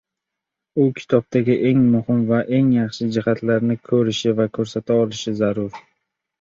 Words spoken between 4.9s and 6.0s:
bilishi zarur.